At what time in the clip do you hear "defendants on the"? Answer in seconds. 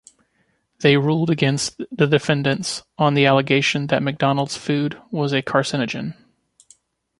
2.07-3.27